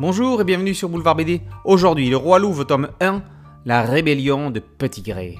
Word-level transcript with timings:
Bonjour 0.00 0.40
et 0.40 0.44
bienvenue 0.44 0.74
sur 0.74 0.88
Boulevard 0.88 1.14
BD. 1.14 1.40
Aujourd'hui, 1.64 2.10
Le 2.10 2.16
Roi 2.16 2.40
Louvre, 2.40 2.64
tome 2.64 2.88
1, 3.00 3.22
La 3.64 3.82
rébellion 3.82 4.50
de 4.50 4.58
Petit 4.58 5.02
Gré. 5.02 5.38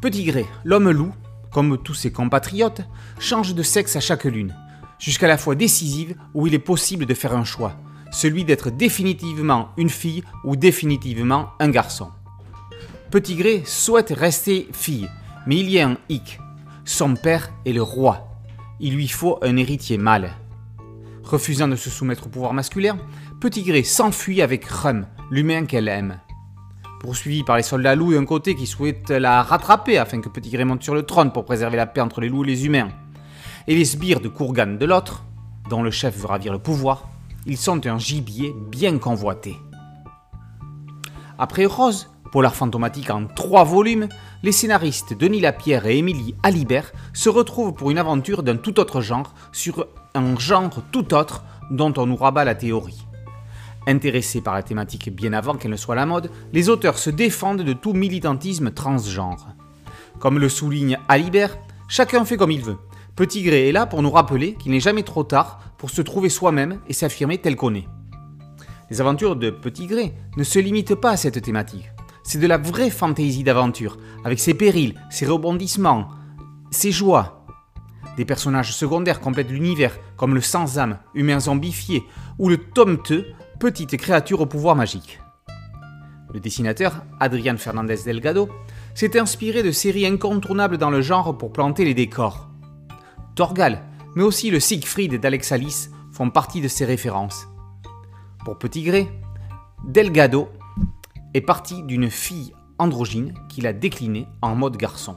Petit 0.00 0.24
Gré, 0.24 0.46
l'homme 0.64 0.90
loup, 0.90 1.12
comme 1.52 1.76
tous 1.76 1.92
ses 1.92 2.12
compatriotes, 2.12 2.80
change 3.18 3.54
de 3.54 3.62
sexe 3.62 3.96
à 3.96 4.00
chaque 4.00 4.24
lune, 4.24 4.56
jusqu'à 4.98 5.28
la 5.28 5.36
fois 5.36 5.54
décisive 5.54 6.16
où 6.32 6.46
il 6.46 6.54
est 6.54 6.58
possible 6.58 7.04
de 7.04 7.12
faire 7.12 7.36
un 7.36 7.44
choix, 7.44 7.76
celui 8.10 8.46
d'être 8.46 8.70
définitivement 8.70 9.72
une 9.76 9.90
fille 9.90 10.24
ou 10.44 10.56
définitivement 10.56 11.50
un 11.60 11.68
garçon. 11.68 12.08
Petit 13.10 13.34
Gré 13.36 13.64
souhaite 13.66 14.14
rester 14.16 14.66
fille, 14.72 15.10
mais 15.46 15.56
il 15.56 15.68
y 15.68 15.78
a 15.78 15.90
un 15.90 15.98
hic. 16.08 16.40
Son 16.86 17.16
père 17.16 17.52
est 17.66 17.74
le 17.74 17.82
roi. 17.82 18.30
Il 18.80 18.94
lui 18.94 19.08
faut 19.08 19.38
un 19.42 19.58
héritier 19.58 19.98
mâle. 19.98 20.32
Refusant 21.24 21.68
de 21.68 21.76
se 21.76 21.88
soumettre 21.88 22.26
au 22.26 22.28
pouvoir 22.28 22.52
masculin, 22.52 22.98
Petit 23.40 23.62
Gré 23.62 23.82
s'enfuit 23.82 24.42
avec 24.42 24.66
Rum, 24.66 25.06
l'humain 25.30 25.64
qu'elle 25.64 25.88
aime. 25.88 26.20
Poursuivi 27.00 27.42
par 27.42 27.56
les 27.56 27.62
soldats 27.62 27.94
loups 27.94 28.12
d'un 28.12 28.26
côté 28.26 28.54
qui 28.54 28.66
souhaitent 28.66 29.10
la 29.10 29.42
rattraper 29.42 29.98
afin 29.98 30.20
que 30.20 30.28
Petit 30.28 30.50
Gré 30.50 30.64
monte 30.64 30.82
sur 30.82 30.94
le 30.94 31.02
trône 31.02 31.32
pour 31.32 31.44
préserver 31.44 31.78
la 31.78 31.86
paix 31.86 32.02
entre 32.02 32.20
les 32.20 32.28
loups 32.28 32.44
et 32.44 32.48
les 32.48 32.66
humains, 32.66 32.90
et 33.66 33.74
les 33.74 33.84
sbires 33.86 34.20
de 34.20 34.28
Kourgan 34.28 34.76
de 34.78 34.84
l'autre, 34.84 35.24
dont 35.70 35.82
le 35.82 35.90
chef 35.90 36.16
veut 36.18 36.26
ravir 36.26 36.52
le 36.52 36.58
pouvoir, 36.58 37.08
ils 37.46 37.56
sont 37.56 37.86
un 37.86 37.98
gibier 37.98 38.54
bien 38.70 38.98
convoité. 38.98 39.56
Après 41.38 41.64
Rose, 41.64 42.10
polar 42.32 42.54
fantomatique 42.54 43.10
en 43.10 43.26
trois 43.26 43.64
volumes, 43.64 44.08
les 44.42 44.52
scénaristes 44.52 45.16
Denis 45.18 45.40
Lapierre 45.40 45.86
et 45.86 45.98
Émilie 45.98 46.34
Alibert 46.42 46.92
se 47.14 47.30
retrouvent 47.30 47.72
pour 47.72 47.90
une 47.90 47.98
aventure 47.98 48.42
d'un 48.42 48.56
tout 48.56 48.78
autre 48.78 49.00
genre 49.00 49.34
sur 49.52 49.86
un 50.14 50.38
genre 50.38 50.82
tout 50.92 51.12
autre 51.12 51.44
dont 51.70 51.92
on 51.96 52.06
nous 52.06 52.16
rabat 52.16 52.44
la 52.44 52.54
théorie. 52.54 53.06
Intéressés 53.86 54.40
par 54.40 54.54
la 54.54 54.62
thématique 54.62 55.14
bien 55.14 55.32
avant 55.32 55.54
qu'elle 55.54 55.72
ne 55.72 55.76
soit 55.76 55.96
la 55.96 56.06
mode, 56.06 56.30
les 56.52 56.68
auteurs 56.68 56.98
se 56.98 57.10
défendent 57.10 57.62
de 57.62 57.72
tout 57.72 57.92
militantisme 57.92 58.70
transgenre. 58.70 59.48
Comme 60.20 60.38
le 60.38 60.48
souligne 60.48 60.98
Alibert, 61.08 61.58
chacun 61.88 62.24
fait 62.24 62.36
comme 62.36 62.52
il 62.52 62.62
veut. 62.62 62.78
Petit 63.16 63.42
Gré 63.42 63.68
est 63.68 63.72
là 63.72 63.86
pour 63.86 64.02
nous 64.02 64.10
rappeler 64.10 64.54
qu'il 64.54 64.72
n'est 64.72 64.80
jamais 64.80 65.02
trop 65.02 65.24
tard 65.24 65.60
pour 65.78 65.90
se 65.90 66.00
trouver 66.00 66.28
soi-même 66.28 66.80
et 66.88 66.92
s'affirmer 66.92 67.38
tel 67.38 67.56
qu'on 67.56 67.74
est. 67.74 67.88
Les 68.90 69.00
aventures 69.00 69.36
de 69.36 69.50
Petit 69.50 69.86
Gré 69.86 70.14
ne 70.36 70.44
se 70.44 70.58
limitent 70.58 70.94
pas 70.94 71.10
à 71.10 71.16
cette 71.16 71.42
thématique. 71.42 71.90
C'est 72.22 72.38
de 72.38 72.46
la 72.46 72.58
vraie 72.58 72.90
fantaisie 72.90 73.44
d'aventure, 73.44 73.98
avec 74.24 74.38
ses 74.38 74.54
périls, 74.54 74.94
ses 75.10 75.26
rebondissements, 75.26 76.08
ses 76.70 76.92
joies. 76.92 77.43
Des 78.16 78.24
personnages 78.24 78.74
secondaires 78.74 79.20
complètent 79.20 79.50
l'univers, 79.50 79.98
comme 80.16 80.34
le 80.34 80.40
sans-âme, 80.40 80.98
humain 81.14 81.40
zombifié, 81.40 82.04
ou 82.38 82.48
le 82.48 82.58
tometeux, 82.58 83.26
petite 83.58 83.96
créature 83.96 84.40
au 84.40 84.46
pouvoir 84.46 84.76
magique. 84.76 85.20
Le 86.32 86.40
dessinateur, 86.40 87.04
Adrian 87.20 87.56
Fernandez 87.56 87.98
Delgado, 88.04 88.48
s'est 88.94 89.18
inspiré 89.18 89.62
de 89.62 89.72
séries 89.72 90.06
incontournables 90.06 90.78
dans 90.78 90.90
le 90.90 91.00
genre 91.00 91.36
pour 91.36 91.52
planter 91.52 91.84
les 91.84 91.94
décors. 91.94 92.48
Torgal, 93.34 93.82
mais 94.14 94.22
aussi 94.22 94.50
le 94.50 94.60
Siegfried 94.60 95.20
d'Alex 95.20 95.52
Alice 95.52 95.90
font 96.12 96.30
partie 96.30 96.60
de 96.60 96.68
ses 96.68 96.84
références. 96.84 97.48
Pour 98.44 98.58
Petit 98.58 98.82
Gré, 98.82 99.08
Delgado 99.86 100.48
est 101.34 101.40
parti 101.40 101.82
d'une 101.82 102.10
fille 102.10 102.52
androgyne 102.78 103.34
qu'il 103.48 103.66
a 103.66 103.72
déclinée 103.72 104.26
en 104.40 104.54
mode 104.54 104.76
garçon. 104.76 105.16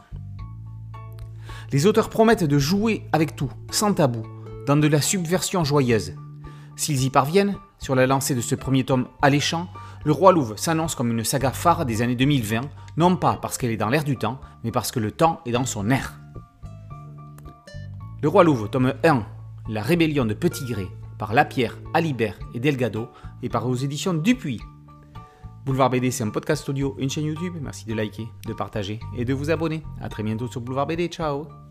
Les 1.71 1.85
auteurs 1.85 2.09
promettent 2.09 2.43
de 2.43 2.57
jouer 2.57 3.03
avec 3.11 3.35
tout, 3.35 3.51
sans 3.71 3.93
tabou, 3.93 4.23
dans 4.65 4.77
de 4.77 4.87
la 4.87 5.01
subversion 5.01 5.63
joyeuse. 5.63 6.13
S'ils 6.75 7.03
y 7.03 7.09
parviennent, 7.09 7.55
sur 7.79 7.95
la 7.95 8.07
lancée 8.07 8.35
de 8.35 8.41
ce 8.41 8.55
premier 8.55 8.83
tome 8.83 9.07
alléchant, 9.21 9.67
Le 10.05 10.11
Roi 10.11 10.31
Louve 10.31 10.55
s'annonce 10.57 10.95
comme 10.95 11.11
une 11.11 11.23
saga 11.23 11.51
phare 11.51 11.85
des 11.85 12.01
années 12.01 12.15
2020, 12.15 12.61
non 12.97 13.15
pas 13.15 13.37
parce 13.41 13.57
qu'elle 13.57 13.71
est 13.71 13.77
dans 13.77 13.89
l'air 13.89 14.03
du 14.03 14.17
temps, 14.17 14.39
mais 14.63 14.71
parce 14.71 14.91
que 14.91 14.99
le 14.99 15.11
temps 15.11 15.41
est 15.45 15.51
dans 15.51 15.65
son 15.65 15.89
air. 15.89 16.19
Le 18.21 18.29
Roi 18.29 18.43
Louve, 18.43 18.69
tome 18.69 18.93
1, 19.03 19.25
La 19.69 19.81
rébellion 19.81 20.25
de 20.25 20.33
Petit 20.33 20.65
Gré, 20.65 20.87
par 21.17 21.33
Lapierre, 21.33 21.77
Alibert 21.93 22.39
et 22.53 22.59
Delgado, 22.59 23.09
et 23.43 23.49
par 23.49 23.67
aux 23.67 23.75
éditions 23.75 24.13
Dupuis. 24.13 24.61
Boulevard 25.65 25.89
BD, 25.89 26.11
c'est 26.11 26.23
un 26.23 26.29
podcast 26.29 26.67
audio 26.69 26.95
une 26.97 27.09
chaîne 27.09 27.25
YouTube. 27.25 27.55
Merci 27.61 27.85
de 27.85 27.93
liker, 27.93 28.29
de 28.45 28.53
partager 28.53 29.01
et 29.17 29.25
de 29.25 29.33
vous 29.33 29.51
abonner. 29.51 29.83
A 30.01 30.07
très 30.07 30.23
bientôt 30.23 30.47
sur 30.47 30.61
Boulevard 30.61 30.87
BD. 30.87 31.07
Ciao 31.07 31.66